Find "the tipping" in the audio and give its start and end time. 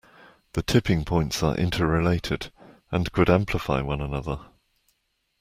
0.53-1.05